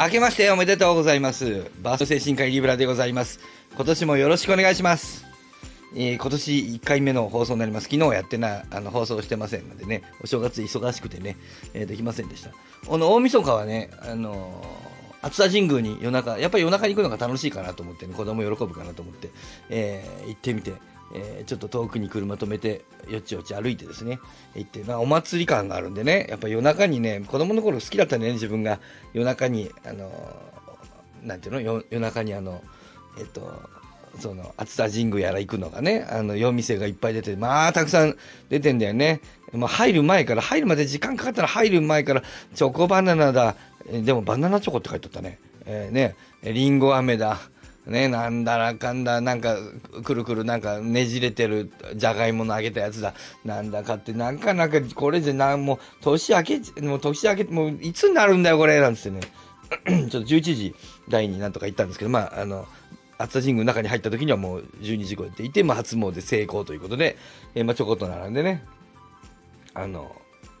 [0.00, 1.70] 明けましておめでとうございます。
[1.82, 3.38] バースト精神科医リブラでございます。
[3.76, 5.24] 今年もよろしくお願いします。
[5.94, 7.84] えー今年1回目の放送になります。
[7.88, 11.36] 昨日やってない、あの、放送してませんのでね、お正月忙しくてね、
[11.74, 12.50] えーできませんでした。
[12.86, 19.30] この大晦日はね、あのー熱田神宮に夜中、やっぱり夜中に行くのが楽しいかなと思ってね、子供喜ぶかなと思って、
[19.70, 20.72] えー行ってみて、
[21.14, 24.18] えーちょっと遠くに車止めて、よちよち歩いてですね、
[24.54, 28.80] 行って、まあ、お祭り感があるんでね、やっぱ夜中にね、子供の頃好きだったね、自分が。
[29.12, 30.54] 夜中に、あのー
[31.24, 32.62] なんていうの夜中にあの、
[33.18, 33.62] えっと、
[34.20, 38.16] その、熱田神宮やら行くのがね、あの、夜店がいっぱい出て、まあ、たくさん
[38.48, 39.20] 出てんだよね。
[39.52, 42.22] まあ、入る前から、入るまで時間かかったら入る前から、
[42.54, 43.56] チョコバナナだ、
[43.90, 45.38] えでもバナナチョコって書いてあったね。
[45.66, 47.38] えーね、リンゴ飴だ、
[47.86, 49.58] ね、なんだらかんだ、なんか、
[50.02, 53.14] くるくるなんかねじれてるじゃがいもの揚げたやつだ。
[53.44, 59.20] なんだかって、なんかなんか、これじゃなん、もう、年明け、もう年明け、もう、いつになるんだよ、これ、なんつってね。
[60.10, 60.74] ちょっと11時
[61.08, 62.66] 台になんとか行ったんですけど、まあ、あの、
[63.18, 67.16] 熱田神宮の中に入った時にはもう12時超えていて、まあ、初詣成功ということで、
[67.54, 68.64] えーまあ、ちょこっと並んでね、
[69.74, 70.14] あの、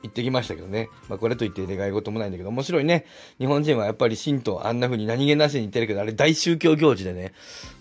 [0.04, 0.90] 行ってきましたけどね。
[1.08, 3.06] まあ、これといって願い事もないんだけど、面白いね。
[3.38, 7.32] 日本人はやっぱり神道あんな風に何気なしに言ってるけど、あれ大宗教行事でね、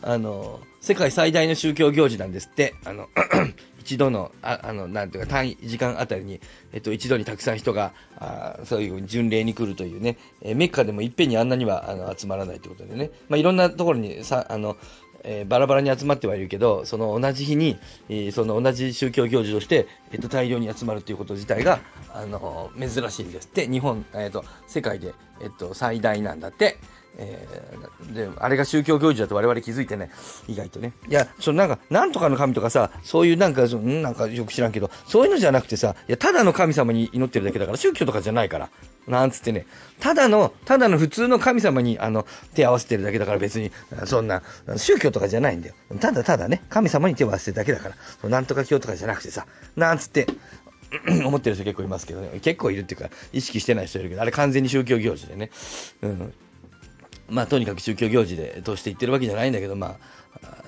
[0.02, 2.76] あの、世界最大の宗教行事なんですって。
[2.86, 3.10] あの、
[3.80, 6.40] 一度の、ああの、なんていうか、単位、時間あたりに、
[6.72, 14.78] えっと、一度にたくさん人が、あそういうふうに巡礼に来るというね、えメッカでもいっぺんにあんなには、あの、集まらないということでね、まあ、いろんなところにさ、あの、
[15.24, 17.78] えーバラバラに集まってはいるけど、その同じ日に、
[18.10, 21.80] えーその同じ宗教行事として、えっと、大量に集まるということ自体が、
[22.14, 26.78] あの珍しいんですって、日本、えっと、世界で、えっと、最大なんだって。
[27.17, 30.11] えーで、あれが宗教行事だと我々気づいてね、
[30.47, 30.94] 意外とね。
[31.08, 38.70] いや、そのなんか、なんとかの神とかさ、そういうなんか、なんかよく知らんけど、そういうのじゃなくてさ、いや、ただの神様に祈ってるだけだから、宗教とかじゃないから。
[39.08, 39.66] なんつってね、
[40.00, 43.72] ただの、ただの普通の神様に、あの、手合わせてるだけだから別に、
[44.05, 44.43] そんな、
[44.77, 45.76] 宗教とかじゃないんだよ。
[45.99, 47.89] ただただね、神様に手を合わせてるだけだか
[48.23, 49.45] ら、なんとか教とかじゃなくてさ、
[49.76, 50.27] なんつって、
[51.26, 52.39] 思ってる人結構いますけどね。
[52.42, 55.49] 結構いるっていうか、意識してない人いるけど、あれ完全に宗教行事でね。
[56.02, 56.33] うん。
[57.30, 59.98] まあ、とにかく宗教行事で通して言ってるわけじゃないんだけど、ま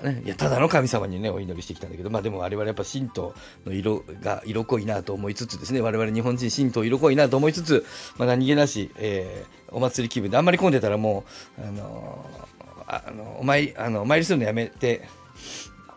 [0.02, 3.34] あ、ね、いや、ただの神様にね、お祈りしてきたんだけど、まあでも我々やっぱ神道
[3.64, 7.84] の色が色濃いなと思いつつですね、我々日本人神道色濃いなと思いつつ、
[8.16, 11.24] まあ何気なし、えーお祭り気分で、あんまり混んでたらも
[11.58, 12.46] う、あのー
[12.86, 15.02] あの、お参り、あの、お参りするのやめて、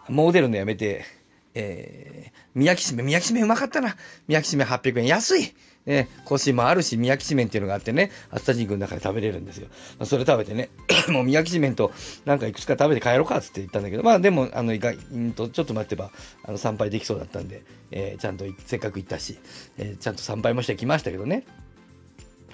[0.09, 1.06] モデルのやめて、
[1.53, 3.96] えー、宮城締め、宮城締めうまかったな。
[4.28, 5.06] 宮城締め800円。
[5.06, 5.53] 安い
[5.89, 9.69] ね、腰もあるし、宮城締めっていうのがあってね、熱田神宮の中で食べれるんですよ。
[9.97, 10.69] まあそれ食べてね、
[11.09, 11.91] もう宮城締めと
[12.25, 16.11] なんかいくつか食べて帰ろうかっつって言ったんだけど、まあでも、あの、意外んと、ちょっと待ってば、
[16.44, 19.39] あの、参拝できそうだったんで、えーちゃんとせっかく行ったし、
[19.79, 21.44] えーちゃんと参拝もしてきましたけどね。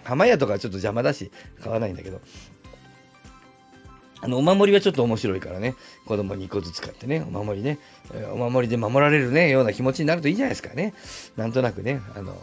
[0.06, 1.30] 浜屋とかちょっと邪魔だし、
[1.62, 2.22] 買わないんだけど、
[4.22, 5.76] あの、お守りはちょっと面白いからね、
[6.08, 7.80] 子供に1個ずつ買ってね、お守りね、
[8.14, 10.94] えお守りで守られるね、ような気持ちになるといいじゃないですかね。
[11.38, 12.36] なんとなくね、あの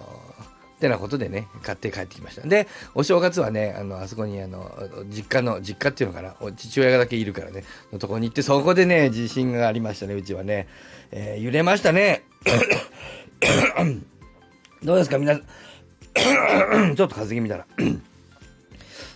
[0.83, 2.47] てなことでね、買って帰ってきました。
[2.47, 4.71] で、お正月はね、あの、あそこにあの、
[5.09, 10.69] 実家の、実家っていうのかな、お父親がだけいるからね、のとこに行って、そこでね、地震がありましたね、うちはね。
[11.13, 12.25] えー揺れましたね。
[14.83, 16.95] どうですか、皆さん？
[16.97, 17.67] ちょっと風邪気味だな。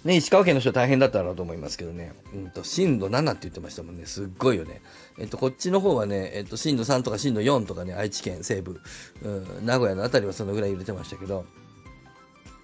[0.06, 4.80] ね、石川県の人大変だったろうと思いますけどね、うんと、震度7って言ってましたもんね、すっごいよね。
[5.18, 8.80] えっと、こっちの方はね、えっと、震度3とか震度4とかね、愛知県西部、
[9.22, 11.44] うん、名古屋のあたりはそのぐらい揺れてましたけど、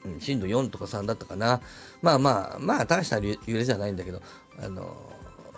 [0.05, 1.61] うん、震度4とか3だったかな。
[2.01, 4.23] まあまあ、まあ、大した揺れじゃないんだけど、
[4.63, 5.13] あの、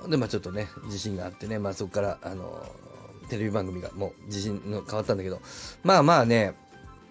[0.09, 2.67] で、まあちょっとね、地震があってね、まあそこから、あの、
[3.29, 5.41] テレビ番組がもう地震の変わったんだけど、
[5.83, 6.55] まあまあね、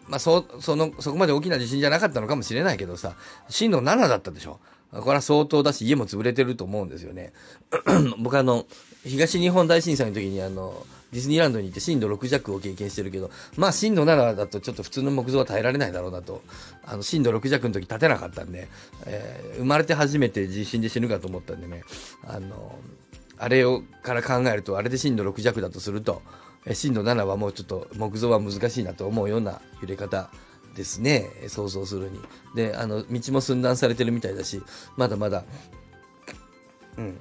[0.08, 3.16] まあ、そ、その、そこまで大きな地震じゃなかったのかもしれないけどさ、
[3.50, 4.60] 震度7だったでしょ。
[4.92, 7.34] これは相当だし、家も潰れてると思うんですよね。
[8.20, 8.66] 僕あの、
[9.04, 16.42] 東日本大震災の時にあの、ディズニーランドに行って震度6弱を経験してるけど、まあ震度7だとちょっと普通の木造は耐えられないだろうなと。
[16.86, 18.68] あの、震度6弱の時立てなかったんで、
[19.06, 21.84] えー生まれて初めて地震で死ぬかと思ったんでね、
[22.28, 22.78] あの、
[23.38, 26.22] あれをから考えると、あれで震度6弱だとすると、
[26.72, 30.30] 震度7はもうちょっと木造は難しいなと思うような揺れ方
[30.76, 32.20] ですね、想像するに。
[32.56, 34.62] で、あの、道も寸断されてるみたいだし、
[34.98, 35.44] まだまだ、
[36.98, 37.20] うん、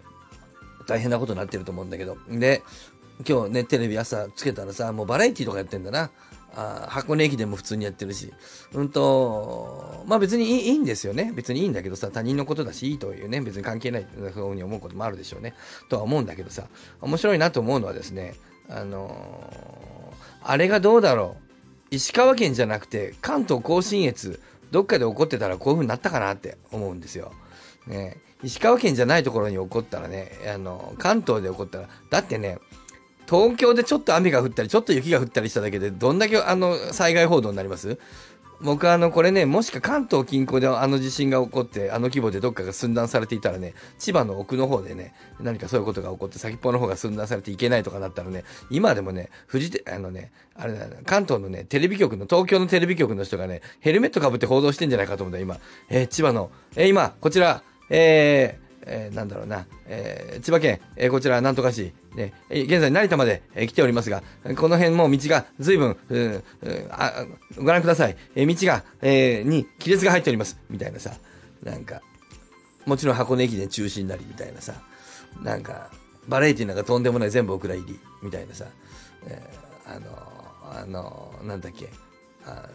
[0.87, 2.17] 大変なことになってると思うんだけど。
[2.29, 2.63] で、
[3.29, 6.11] 今日ね、テレビ朝つけたらさ、もうバラエティとかやってんだな。
[6.55, 8.33] あ箱根駅伝も普通にやってるし。
[8.75, 11.33] うんと、まあ別にいいいいんですよね。
[11.35, 15.55] 別にいいんだけどさ、他人のことだし、いいというね、別に関係ないふうに思うこともあるでしょうね。
[15.89, 16.65] とは思うんだけどさ、
[17.01, 18.35] 面白いなと思うのはですね、
[18.69, 19.93] あのー
[20.45, 21.95] あれがどうだろう。
[21.95, 24.41] 石川県じゃなくて、関東甲信越、
[24.73, 27.33] どっかで起こってたらこういう風になったかなって思うんですよ。
[27.87, 32.59] ね、石川県じゃないところに起こったらね、あの、関東で起こったら、だってね、
[33.31, 37.99] 東京でちょっと雨が降ったり、ちょっと雪が降ったりしただけで、どんだけあの、災害報道になります？
[38.63, 55.59] 僕あの、これね、もしか関東近郊であの地震が起こって、あの規模でどっかが寸断されていたらね、千葉の奥の方でね、何かそういうことが起こって、先っぽの方が寸断されていけないとかなったらね、今でもね、富士あのね、あれだ、関東のね、テレビ局の、東京のテレビ局の人がね、ヘルメットかぶって報道してんじゃないかと思うんだ今。
[55.89, 64.23] えー、千葉の、えー、今、こちら、えー、えー、なんだろうな、えー、千葉県、えー、こちら、なんとか市、ね、現在成田まで、えー、来ておりますが、
[64.57, 66.45] この辺も道が随分、うう
[66.91, 67.25] あ
[67.57, 68.17] ご覧ください。
[68.35, 70.59] えー、道が、えー、に亀裂が入っております。
[70.69, 71.13] みたいなさ、
[71.63, 72.03] なんか、
[72.87, 74.75] もちろん箱根駅伝中止になり、みたいなさ、
[75.43, 75.91] なんか、
[76.29, 78.67] バラエティなんかとんでもない全部お蔵入り、みたいなさ、
[79.27, 81.89] えー、あの、あの、なんだっけ、
[82.45, 82.69] あ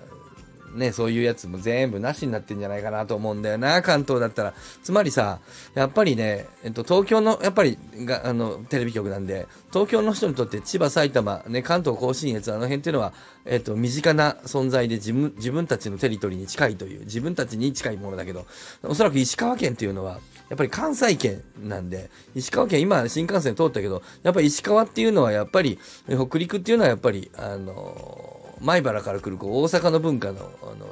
[0.73, 4.53] ね、そういうやつも全部なしになってんじゃないかなと思うんだよな、関東だったら。
[4.83, 5.39] つまりさ、
[5.73, 13.13] やっぱりね、えっと、東京の、やっぱり、が、あの、テレビ局なんで、東京の人にとって千葉、埼玉、ね、関東甲信越、あの辺っていうのは、
[13.45, 18.45] えっと、身近な存在で自分、自分たちのテリトリーに近いという、自分たちに近いものだけど、
[18.83, 20.19] おそらく石川県っていうのは、
[20.49, 30.85] やっぱり関西圏なんで、石川県、今新幹線通ったけど、やっぱり石川っていうのはやっぱり、北陸っていうのはやっぱり、あの米原から来るこう大阪の文化の、あの、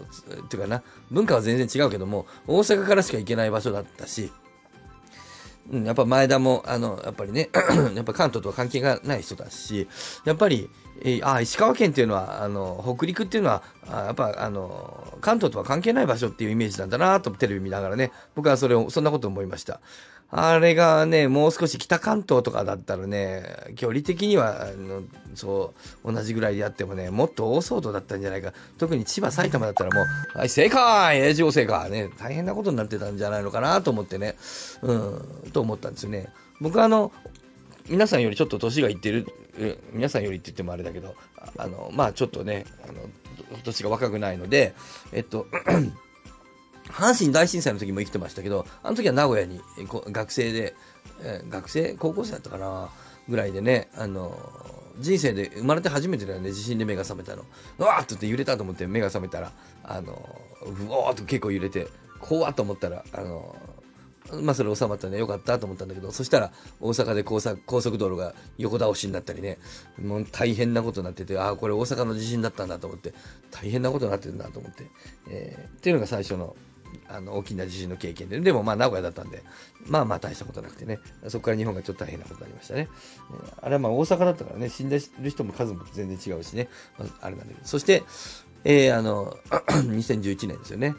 [0.44, 4.32] っていうかな、文化は全然違うけども、大阪からしか行けない場所だったし、
[5.72, 7.50] うん、やっぱ前田も、あの、やっぱりね、
[7.96, 9.88] やっぱ関東とは関係がない人だし、
[10.26, 10.70] やっぱり、
[11.02, 19.82] え、あ石川県っていうのは、あの、北陸っていうのは、あやっぱ、あの、関東とは関係ない場所っていうイメージなんだなとテレビ見ながらね、僕はそれを、そんなこと思いました。
[20.32, 23.46] あれがね、もう少し北関東とかだったらね、
[23.76, 25.04] 距離的には、あの
[25.36, 28.52] そう、同じぐらいでやってもね、もっと大騒動だったんじゃないか。
[28.78, 30.02] 特に千葉、埼玉だったらも
[30.36, 34.36] う、はい、正解永住正解ね、大変なことになってたんじゃないのかなと思ってね、
[34.82, 36.28] うん、と思ったんですよね。
[36.60, 37.12] 僕はあの、
[37.88, 39.28] 皆さんよりちょっと年がいってる、
[39.94, 41.16] 皆さんよりって言ってもあれだけど、
[41.58, 42.94] あの、まあちょっとね、あの、
[43.64, 44.74] 年が若くないので、
[45.12, 45.48] えっと、
[46.90, 49.60] 阪神大震災の時も生きてましたけど、あの時は名古屋に
[50.12, 50.76] 学生で、
[51.22, 52.90] えー、学生、高校生だったかな、
[53.28, 54.38] ぐらいでね、あの
[55.00, 57.44] 人生で生まれて初めてだよね、地震で目が覚めたの。
[57.80, 59.52] うわーっとって揺れたと思って目が覚めたら、
[59.84, 60.14] あの
[60.62, 61.88] うわーっと結構揺れて、
[62.20, 63.56] 怖っと思ったら、あの
[64.34, 69.60] まあそれ収まったね、よかったと思ったんだけど、そしたら大阪で高速高速道路が横倒しになったりね、
[70.02, 73.14] もう大変なことになってて、ああ、これ大阪の地震だったんだと思って、
[73.52, 74.86] 大変なことになってるんだと思って、
[75.30, 76.56] えー、っていうのが最初の
[77.10, 79.44] あの大きな地震の経験で、でもまあ名古屋だったんで、
[79.86, 82.88] まあまあ大したことなくてね、そこから日本がちょっと大変なことになりましたね。
[83.62, 88.04] あれはまあ大阪だったからね、死んでる人も数も全然違うしね、まあ、あれなんだけど、そして、
[88.64, 89.38] えー、あの、
[89.70, 90.96] 2011年ですよね。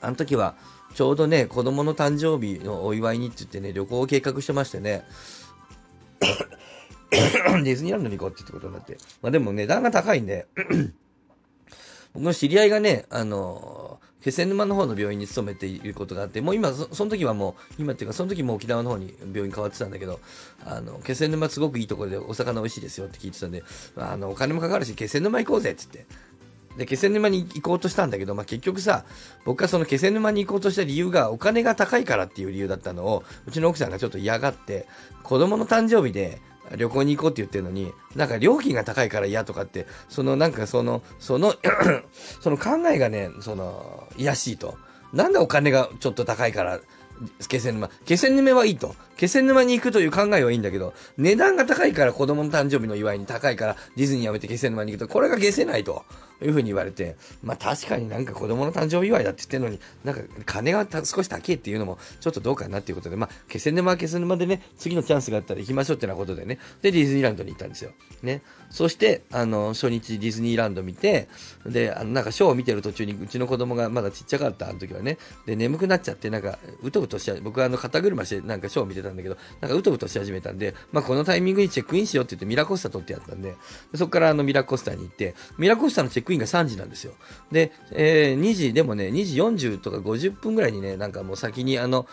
[0.00, 0.56] あの時は、
[0.94, 5.04] ちょうどね、子供の誕生日のお祝いにって言ってね、旅行を計画してましてね、
[7.10, 8.98] ディズニーランドに行こうって言ってことになって。
[9.22, 10.46] まあでも値段が高いんで
[12.14, 20.20] 僕の知り合いがね、あの気仙沼の方の病院に勤めていることがあって、もう今そ、その時はもう、今っていうか、その時も沖縄の方に病院変わってたんだけど、
[20.66, 23.62] あの、気仙沼すごくいいところでお魚美味しいですよって聞いてたんで、
[23.96, 26.14] あの、お金もかかるし、気仙沼行こうぜって言って。
[26.80, 29.04] で、気仙沼に行こうとしたんだけど、まあ、結局さ、
[29.44, 34.88] 僕がその気仙沼に行こうとした理由がお金が高いからっていう理由だったのを、うちの奥さんがちょっと嫌がって、
[35.22, 36.40] 子供の誕生日で、
[36.78, 41.54] 旅行に行こうって言ってるのに、なんか料金が高いから嫌とかって、そのなんかその、その
[42.40, 44.78] その考えがね、その、癒しいと。
[45.12, 46.80] なんでお金がちょっと高いから、
[47.48, 47.90] 気仙沼。
[48.06, 48.94] 気仙沼はいいと。
[49.18, 56.04] 気仙沼に行くという考えはいいんだけど、値段が高いから子供の誕生日の祝いに高いからディズニーやめて気仙沼に行くと、これが消せないと。
[56.42, 67.92] いうふうに言われて、まあ確かになんか子供の誕生日祝いだって言ってるのに、なんか金が少し高いっていうのもちょっとどうかなっていうことで、まあ気仙沼は気仙沼でね、次のチャンスがあったら行きましょうってなことでね、で、ディズニーランドに行ったんですよ。
[68.22, 68.42] ね。
[68.70, 71.28] そして、あの、初日ディズニーランド見て、
[71.66, 75.18] で、あの、なんかショーを見てる途中に、うちの子供がまだちっちゃかった、あの時はね。
[75.46, 77.40] で、眠くなっちゃって、なんか、うとうとしちゃう。
[77.42, 83.56] 僕はあの、肩車して、なんかショーを見てたんだけど、なんかうとうとし始めたんで、まあ、このタイミングにチェックインしようって言ってミラコスタ取ってやったんで、
[83.94, 87.14] そこからあの、ミラコスタに行って、ミラコスタのチェックインが3時なんですよ。
[87.50, 92.06] で、えー、2時、でもね、2時40とか50分ぐらいにね、なんかもう先にあの、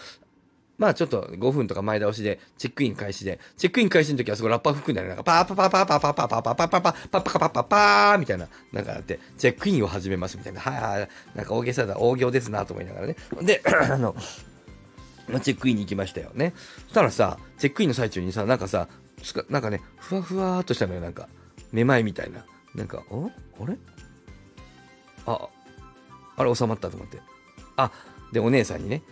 [0.78, 5.08] まあちょっと5分とか前倒しで、チェックイン開始で、チェックイン開始の時はそこラッパ吹くんだよ。
[5.08, 10.62] なんかパーパーパーパーパーパーパーパーパーパーパパパパパパパパパーみたいな、なんかあって、チェックインを始めますみたいな。
[10.62, 11.10] はいはい。
[11.36, 13.16] なんか大げさだ、大仰ですなと思いながらね。
[13.42, 14.16] で、あの、
[15.28, 16.54] まあ、チェックインに行きましたよね。
[16.86, 18.88] そしたらさ、チェックインの最中にさ、なんかさ、
[19.50, 21.28] なんかね、ふわふわーっとしたのよ、なんか、
[21.72, 22.46] めまいみたいな。
[22.76, 23.78] なんか、おあれ
[25.28, 25.50] あ、
[26.38, 27.20] あれ収まったと思って。
[27.76, 27.92] あ、
[28.32, 29.04] で、お姉さんにね、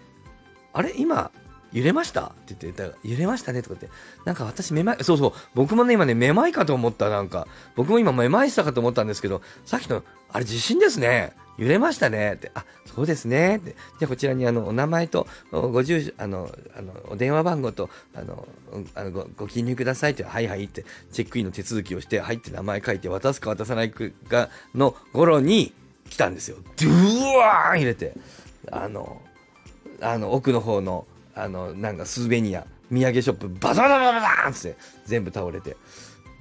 [0.74, 1.32] あれ今、
[1.74, 2.28] 揺れました？
[2.28, 3.90] って言って、だから揺れましたねとかって、
[4.24, 7.48] なんか私めまい、そうそう、僕もね、今ね、めまいかと思った、なんか。
[7.76, 11.34] 僕も今めまいしたかと思ったんですけど、さっきの、あれ地震ですね。
[11.58, 13.76] 揺れましたねって、あ、そうですねって。
[14.00, 18.48] じゃあこちらにあの、お名前と、ご住所、あの、あの、お電話番号と、あの、
[18.94, 25.74] あのごご記入くださいって、はいはいって、チェックインの手続きをして、入って名前書いて渡すか渡さないかの頃に
[26.10, 26.58] 来たんですよ。
[26.78, 28.14] ドゥワーン入れて、
[28.72, 29.22] あの、
[30.02, 35.76] あの、奥の方の、あの、なんかスーベニア、土産ショップ、バタバタバタバーンって全部倒れて、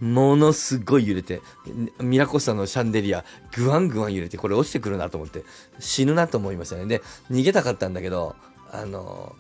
[0.01, 1.41] ものすごい揺れて、
[2.01, 3.25] ミラコスタのシャンデリア、
[3.57, 5.45] ぐわんぐわん揺れて、これ落ちてくるなと思って、
[5.79, 6.87] 死ぬなと思いましたね。
[6.87, 8.37] で、逃げたかったんだけど、
[8.71, 9.35] あの、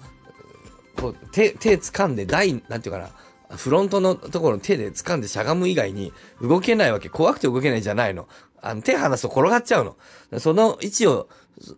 [0.96, 3.10] こう手、手掴んで台、なんていうかな、
[3.56, 7.08] フロントのところの手で掴んでしゃがむ以外に動けないわけ。
[7.08, 8.26] 怖くて動けないじゃないの。
[8.64, 10.40] あの、手離すと転がっちゃうの。
[10.40, 11.28] その位置を、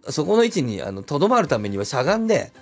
[0.08, 2.52] そこの位置に、あの、とどまるためにはしゃがんで、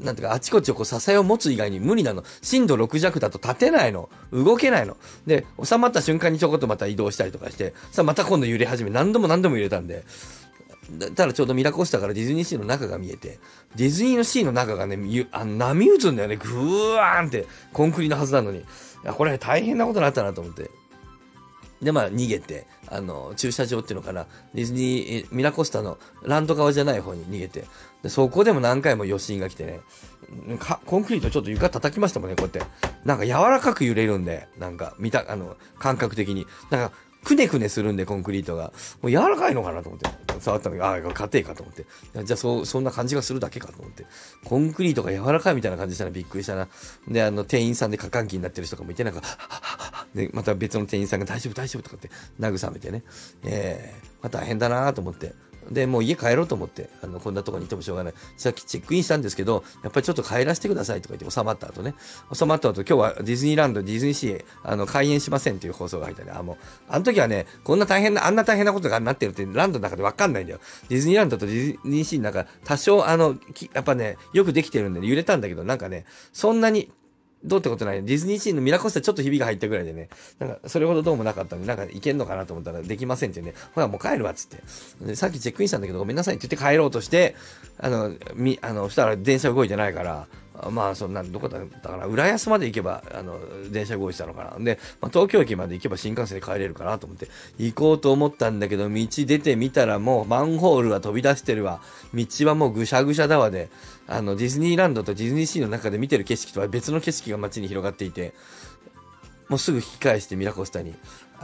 [0.00, 2.24] なんていうか、あちこちをこう支えを持つ以外に無理なの。
[2.42, 4.08] 震度6弱だと立てないの。
[4.32, 4.96] 動けないの。
[5.26, 10.04] で、収まった瞬間にちょこっとまた移動したりとかして、さあまた今度揺れ始め、何度も何度も揺れたんで、
[11.14, 13.38] ただちょうどミラコスタからディズニーシーの中が見えて、
[13.76, 14.98] ディズニーのシーの中がね、
[15.30, 16.36] あの波打つんだよね。
[16.36, 18.58] ぐわーんって、コンクリのはずなのに。
[18.58, 18.62] い
[19.04, 20.70] や、これ大変なことになったなと思って。
[21.82, 27.64] で、まあ、逃げて、あの、駐車場っていうのかな、ディズニー、ミラコスタのランド側じゃない方に逃げて、
[28.02, 29.80] でそこでも何回も余震が来てね、
[30.86, 32.72] コンクリートちょっと床叩きましたもんね、こうやって。
[33.04, 36.46] なんか柔らかく揺れるんで、なんか、見た、あの、感覚的に。
[36.70, 38.72] なんか、くねくねするんで、コンクリートが。
[39.00, 40.08] もう柔らかいのかなと思って。
[40.42, 41.86] 触ったのが、ああ、硬いかと思って。
[42.24, 44.04] じゃあ、そ、そんな感じがするだけかと思って。
[44.44, 46.68] コンクリートが柔らかいみたいな感じしたらびっくりしたな。
[47.08, 49.22] で、あの、店員さんで過換気になってる人とかもいて、なんか、
[50.14, 53.02] で、また別の店員さんが大丈夫、大丈夫とかって慰めてね。
[53.44, 55.34] ええー、まあ大変だなと思って。
[55.70, 58.14] で、もう家帰ろうと思って、あの、こんなとこにいてもしょうがない。
[58.36, 61.94] さっきチェックインしたんですけど、やっぱりちょっと帰らせてくださいとか言って収まった後ね。
[62.32, 66.32] 収まった後、今日はディズニーランド、ディズニーシー、あの、開園しませんっていう放送が入ったね。
[66.34, 66.56] あ、もう、
[66.88, 70.60] あの時はね、こんな大変な、あんな大変なことがなってるってランドの中でわかんないんだよ。
[70.88, 73.36] ディズニーランドとディズニーシーの中、多少、あの、
[73.72, 76.90] やっぱね、よくできてるんで、ね、揺れたんだけど、なんかね、そんなに、
[77.44, 78.04] どうってことない。
[78.04, 80.08] ディズニーシーのミラコスタちょっとひびが入ったぐらいでね、
[80.38, 85.16] なんか、それほどどうもなかったんで、なんか行けんのかなと思ったらできませんってね、ほらもう帰るわっつって。
[85.16, 87.34] さっきチェックインしたんだけどごめんなさいって言って帰ろうとして、
[87.78, 90.26] あの、み、あの、したら電車動いてないから、
[90.70, 93.38] まあ、そんな、どこだったかな、浦安まで行けば、あの、
[93.70, 94.64] 電車動いてたのかな。
[94.64, 97.28] で、まあ、東京駅まで行けば新幹線で帰れるかなと思って、
[97.58, 101.80] 行こうと思ったんだけど、道出てみたらもうマンホールが飛び出してるわ。
[102.14, 103.70] 道はもうぐしゃぐしゃだわで、
[104.06, 108.34] あの、ディズニーランドとディズニーシーの中で見てる景色とは別の景色が街に広がっていて、
[109.48, 110.94] もうすぐ引き返してミラコスタに、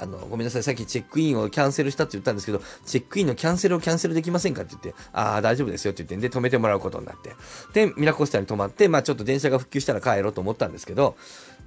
[0.01, 7.35] あの、ごめんなさい、さっきチェックインをキャンセルしたって言ったんですけど、チェックインのキャンセルをキャンセルできませんかって言って、ああ、大丈夫ですよって言って、で、止めてもらうことになって。
[7.73, 11.17] で、ミラコスタに止まって、まあちょっと電車が復旧したら帰ろうと思ったんですけど、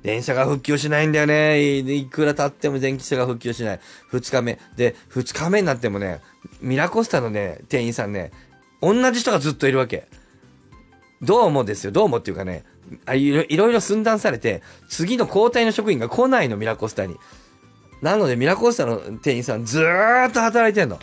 [0.03, 1.59] 電車が復旧しないんだよね。
[1.59, 3.79] いくら経っても電気車が復旧しない。
[4.07, 4.59] 二日目。
[4.75, 6.21] で、二日目になってもね、
[6.61, 8.31] ミラコスタのね、店員さんね、
[8.81, 10.07] 同じ人がずっといるわけ。
[11.21, 12.63] どうもですよ、どうもっていうかね、
[13.13, 17.15] いろいろ寸断されて、次の交代の職員が来ないの、ミラコスタに。
[18.01, 20.99] なので、ミラコスタの店員さんずーっと働いてんの。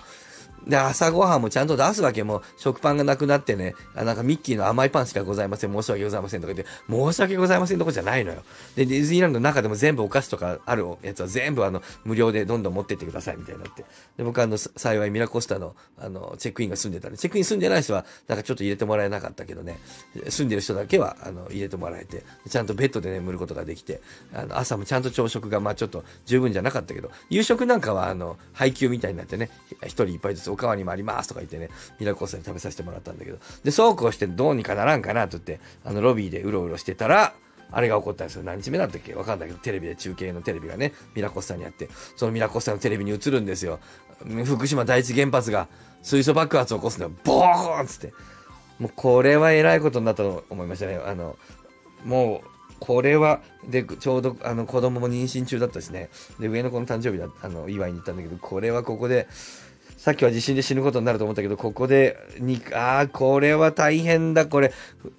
[0.67, 2.19] で、朝ごはんもちゃんと出すわけ。
[2.29, 5.73] も、食パンがなくなってね、あなんかミッキーの甘いパンしかございません。
[5.73, 8.43] 申し訳ございませんとか言って、申し訳ございませんとこじゃないのよ。
[8.77, 13.85] で、ディズニーランドの中でも全部お菓子とかあるやつは全部あの、無料でどんどん持ってってくださいみたいになって。
[14.17, 19.79] で、僕あの、幸いミラコスタの、あの、チェックインが住んでたんで、チェックイン住んでない人は、なんかちょっと入れてもらえなかったけどね、
[20.29, 24.01] 住んでる人だけは、あの、入れてもらえて、ちゃんとベッドで眠ることができて、
[24.35, 29.51] あの、朝もちゃんと朝食が、まあちょっと十分じゃなかったけど、夕食なんかは、あの、配給みたいになってね、
[29.85, 37.35] 一人一杯ずつおかわりもありますとか言ってね、ミラコスタに食べさせてもらったんだけど、で、そうこうしてどうにかならんかなと言って、あの、ロビーでうろうろしてたら、
[37.71, 38.43] あれが起こったんですよ。
[38.45, 39.15] 何日目だったっけ？
[39.15, 43.79] わかんないけど、テレビで中継のテレビがね、ミラコスタにあって、そのミラコスタのテレビに映るんですよ。
[44.47, 45.69] 福島第一原発が
[46.03, 47.13] 水素爆発を起こすのよ。
[47.25, 48.15] ボーンつって。
[48.79, 50.99] もうこれは偉いことになったと思いましたね。
[51.05, 51.37] あの、
[52.05, 52.49] もう、
[52.81, 56.11] これは、で、ちょうど、あの、子供も妊娠中だったしね。
[56.39, 59.27] で、上の子の誕生日だ、あの、祝いに行ったんだけど、これはここで、
[59.99, 64.73] さっきは地震で死ぬことになると思ったけど、ここで、に、ああ、これは大変だ、これ、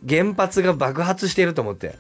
[0.07, 1.95] 原発が爆発してると思って。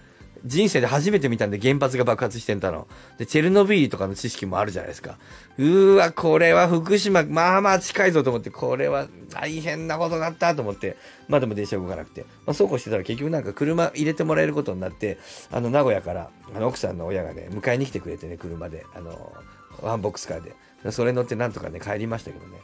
[0.45, 2.87] 人生で初めて見たんで原発が爆発してんだの。
[3.17, 5.17] で、チェルノビーリとかの知識もあるじゃないですか。
[5.57, 10.95] うーわ、これは福島、まあまあ近いぞと思って、これは大変なことになったと思って、
[11.27, 12.21] まだも電車動かなくて。
[12.45, 15.17] まあそうこうしてたら結局なんか車入れてもらえることになって、
[15.51, 19.33] あの、名古屋から、あの、奥さんの親がね、迎えに来てくれてね、車で、あの、
[19.81, 20.55] ワンボックスカーで。
[20.91, 22.57] それ乗ってなんとかね、帰りましたけどね。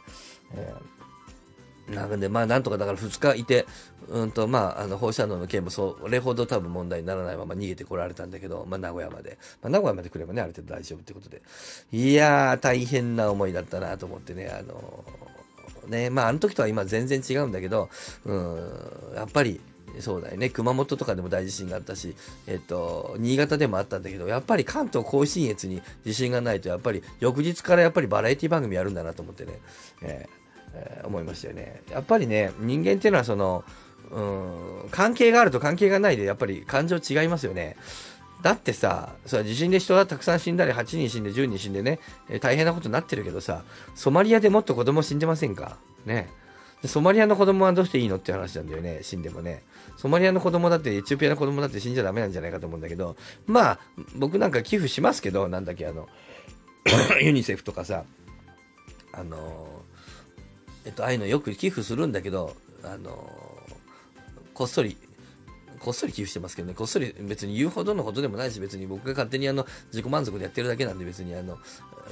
[0.54, 0.74] え
[1.88, 3.66] なので、まあ、なんとかだから2日いて、
[4.08, 9.38] うんと、まあ、あの、放射能の件もそれほど多分問題にならないまま逃げてこられたんだけど、まあ、名古屋まで。
[9.62, 11.42] まあ、名古屋まで来ればね、ある程度大丈夫ってことで。
[11.92, 17.88] いやー、大変な思いだったなと思ってね、あのー、ね、まあ、あの時とは今全然違うんだけど、
[18.24, 19.60] うん、やっぱり、
[20.00, 20.50] そうだよね。
[20.50, 22.14] 熊本とかでも大地震があったし、
[22.46, 29.60] えっと、新潟でもあったんだけどやっぱり関東甲信越に地震がないとやっぱり翌日からやっぱりバラエティ番組やるんだなと思ってね、
[30.02, 31.82] えーえー、思いましたよね。
[31.90, 33.64] やっぱりね人間っていうのはその
[34.10, 37.76] うん関係があると関係がないでやっぱり感情違いますよね。
[38.42, 41.98] だってさ、そ地震で人がたくさん死んだり、8人死んで10人死んでね、
[42.28, 45.78] え、大変なことになってるけどさ、ソマリアでもっと子供死んでませんか？
[46.04, 46.28] ね。
[46.84, 49.62] ソマリアの子供はどうしていいのって話なんだよね、死んでもね。
[49.96, 53.16] ソマリアの子供だって、エチオピアの子供だって死んじゃダメなんじゃないかと思うんだけど、
[53.46, 53.78] まあ、
[54.16, 56.08] 僕なんか寄付しますけど、なんだっけ、あの、
[57.20, 58.04] ユニセフとかさ、
[59.12, 59.82] あの、
[60.84, 62.54] えっと、ああいうのよく寄付するんだけど、
[62.84, 63.30] あの、
[64.54, 64.96] こっそり、
[65.80, 71.58] こっそり寄付してますけどね、こっそり別に言うほどのことでもないし、別に僕が勝手にあの自己満足でやってるだけなんで、別にあの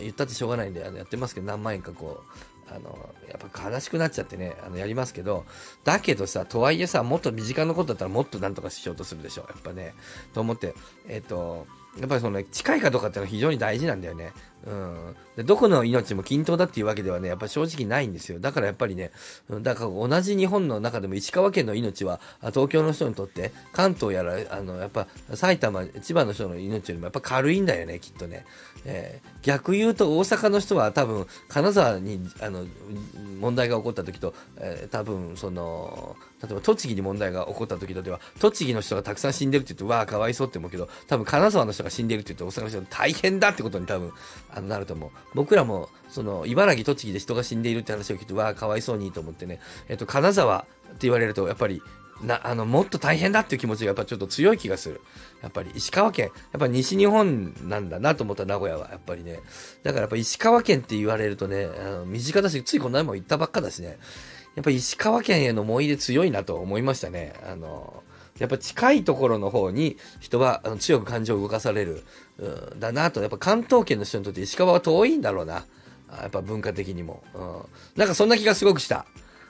[0.01, 5.45] 言ったってしょうがないんであのやってますけど、何万円かこう、あの、やっぱ悲しくなっちゃってね、あの、やりますけど、
[5.85, 9.95] だけどさ、とはいえさ、もっと身近なことだったらもっとなんとかしようとするでしょ、やっぱね。
[10.33, 10.75] と思って、
[11.09, 11.67] えっ、と、
[11.99, 14.33] やっぱりその、近いかどうかっていうのは非常に大事なんだよね。
[14.67, 18.41] うん、でどこの命も均等だっていうわけではね、やっぱ正直ないんですよ。
[18.41, 19.11] だからやっぱりね、
[19.61, 28.47] だから同じ日本の中でも石川県の命は、東京の人にとって、関東やら、あの、やっぱ埼玉、千葉の人の命よりもやっぱ軽いんだよね、きっとね。
[28.87, 32.65] えー、逆言うと大阪の人は多分、金沢に、あの、
[33.41, 44.13] 問題が起こった時と、えー、多分、その、例えば栃木に問題が起こった時とでは、栃木の人がたくさん死んでるって言って、わあ、かわいそうって思うけど、多分金沢の人が死んでるって言って、大阪の人が大変だってことに多分、
[44.55, 45.11] あのなると思う。
[45.35, 51.83] 僕らも、その、茨城、栃木で人が死んでいるって話を聞いて、わあ、かわいそうにと思ってね、えっと、金沢って言われると、やっぱり、
[52.23, 55.01] な、あの、もっと大変だっていう気持ちがやっぱちょっと強い気がする。
[55.43, 59.41] やっぱり石川県、やっぱ西日本なんだなと思った名古屋は、やっぱりね。
[59.83, 63.99] だからやっぱ石川県って言われるとね、あの身近だし、ついこの前も行ったばっかだしね、
[64.55, 67.35] やっぱ石川県への思い出強いなと思いましたね。
[67.45, 68.05] あの、
[68.39, 72.05] やっぱ近いところの方に人はあの強く感情を動かされる、
[72.39, 75.67] うん、だなと、やっぱ関東圏の人にとって石川は遠いんだろうな。
[76.21, 77.23] やっぱ文化的にも。
[77.35, 77.63] うん、
[77.97, 79.07] なんかそんな気がすごくした。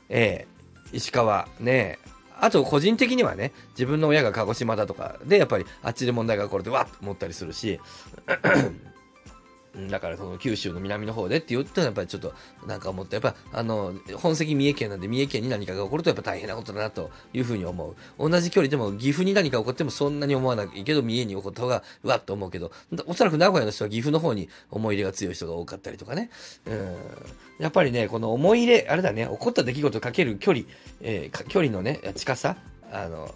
[0.09, 0.47] え
[0.90, 1.99] えー、石川、ね
[2.40, 7.81] あと個人的にはね、自分の親が鹿児島だとかで、やっぱりあっちで問題が起こるとわっと思ったりするし、
[9.91, 12.33] だからその九州の南の方でって言ったらやっぱりちょっと
[12.67, 18.31] なんか思ってやっぱあの本籍三重県なんで三重県に何かが起こるとやっぱ大変なことだなというふうに思う。
[18.31, 22.71] 同じ距離でも岐阜に何か起こってもそんなに思わないけど三重に起こった方がうわっと思うけど
[23.07, 26.31] おそらく名古屋の人は岐阜の方に思い入れが強い人が多かったりとかね。
[26.67, 26.97] うん。
[27.59, 30.67] やっぱりねこの思い入れあれだね起こった出来事かける距離、
[31.01, 32.57] えー、距離のね近さ
[32.93, 33.33] あの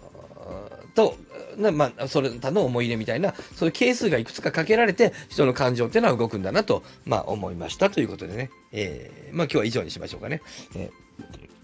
[0.95, 1.15] と、
[1.59, 10.41] なまあ、それ他の思い入れみたいな、そういう係数がいくつかかけられて、人の感情っていうのは動くんだなと、まあ、思いましたということでね、えー、まあ、今日は以上にしましょうかね。
[10.75, 10.91] えー、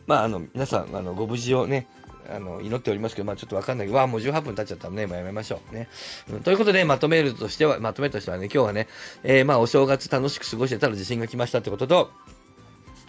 [0.08, 1.88] まあ、あの、皆さん、あの、ご無事をね、
[2.30, 5.88] あの、祈っておりますけど、まあちょっとわかんないけど、わもう18分経っちゃったのね、もうやめましょうね。
[6.32, 8.88] うん、ということで、まとめるとしては、まとめとしてはね、今日はね、
[9.24, 12.12] えー、まあお正月楽しく過ごしてたら地震が来ましたってことと、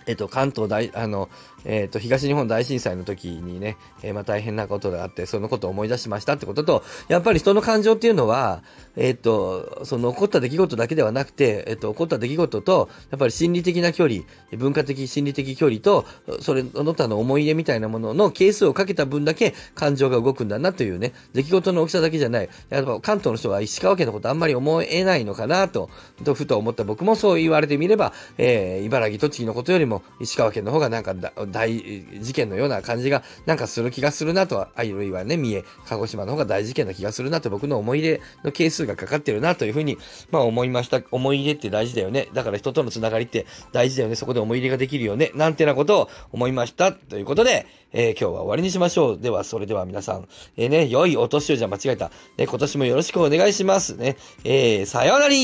[0.07, 1.29] えっと、関東大、あの、
[1.65, 8.63] えっと、東日本大震災の時にね、えー、まあ大変なことがあって、そのことを思い出しましたってことと、やっぱり人の感情っていうのは、
[8.97, 14.23] えっと、その起こった出来事だけではなくて、えっと、起こった出来事と、やっぱり心理的な距離、
[14.57, 16.05] 文化的、心理的距離と、
[16.41, 22.49] それ、あの他の思い入れみたいなものの係数をかけた分だけ感情が動くんだなというね、出来事の大きさだけじゃない。
[22.71, 25.91] やっぱ関東の人は石川県のことあんまり思えないのかなと、
[26.25, 31.15] とふと思った僕もそう言われてみれば、えー、茨城、栃木のことよりも石川県の方がなんか
[31.49, 39.99] 大事件のような感じがなんかする気がするなとは、あるいはね、三重、鹿児島の方が大事件な気がするなと僕の思い入れの係数がかかってるなというふうに、
[40.31, 41.01] まあ思いました。
[41.11, 42.29] 思い入れって大事だよね。
[42.33, 44.17] だから人とのつながりって大事だよね。
[44.17, 45.33] そこで思い入れができるよね。
[45.35, 46.93] なんてなことを思いました。
[46.93, 49.19] ということで、えー、今日は終わりにしましょう。
[49.19, 52.11] では、それでは皆さん、えー、ね、良いお年をじゃ間違えた。
[52.37, 54.17] ね、今年もよろしくお願いしますね。
[54.45, 55.35] えー、さようなら